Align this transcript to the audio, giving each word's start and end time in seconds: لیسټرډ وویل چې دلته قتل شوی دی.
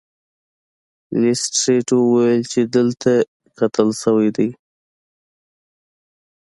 لیسټرډ 1.21 1.87
وویل 2.09 2.41
چې 2.51 2.61
دلته 2.75 3.11
قتل 3.57 3.89
شوی 4.01 4.29
دی. 4.37 4.49